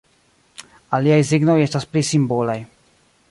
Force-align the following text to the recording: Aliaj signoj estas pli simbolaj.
Aliaj 0.99 1.19
signoj 1.31 1.59
estas 1.67 1.87
pli 1.91 2.05
simbolaj. 2.13 2.59